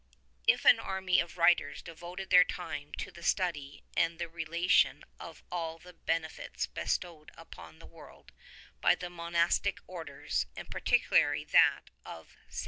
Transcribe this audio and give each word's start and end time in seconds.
If 0.47 0.65
an 0.65 0.79
army 0.79 1.19
of 1.19 1.37
writers 1.37 1.83
devoted 1.83 2.31
their 2.31 2.43
time 2.43 2.91
to 2.93 3.11
the 3.11 3.21
study 3.21 3.83
and 3.95 4.17
the 4.17 4.27
relation 4.27 5.03
of 5.19 5.43
all 5.51 5.77
the 5.77 5.93
benefits 5.93 6.65
bestowed 6.65 7.29
upon 7.37 7.77
the 7.77 7.85
world 7.85 8.31
by 8.81 8.95
the 8.95 9.11
monastic 9.11 9.77
orders, 9.85 10.47
and 10.55 10.71
particularly 10.71 11.43
that 11.51 11.91
of 12.03 12.35
St.. 12.49 12.59